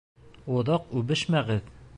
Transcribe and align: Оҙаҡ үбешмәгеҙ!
Оҙаҡ 0.55 0.89
үбешмәгеҙ! 1.03 1.73